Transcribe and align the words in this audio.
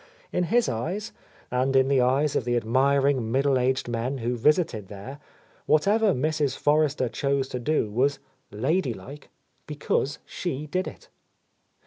In 0.31 0.45
his 0.45 0.67
eyes, 0.67 1.11
and 1.51 1.75
in 1.75 1.87
the 1.87 2.01
eyes 2.01 2.35
of 2.35 2.43
the 2.43 2.55
admiring 2.55 3.31
middle 3.31 3.59
aged 3.59 3.87
men 3.87 4.17
who 4.17 4.35
visited 4.35 4.87
there, 4.87 5.19
whatever 5.67 6.11
Mrs. 6.11 6.57
Forrester 6.57 7.07
cljpse 7.07 7.51
to 7.51 7.59
do 7.59 7.91
was 7.91 8.17
"lady 8.49 8.95
like" 8.95 9.29
because 9.67 10.17
she 10.25 10.65
did 10.65 10.87
it. 10.87 11.09